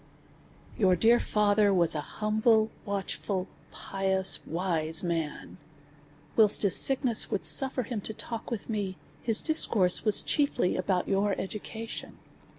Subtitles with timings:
[0.79, 5.59] Your dear father was an humble, watchful, pious, wise man.
[6.35, 11.07] Whilst his sickness would suffer him to talk with me, his discourse was chiefly about
[11.07, 12.17] your education.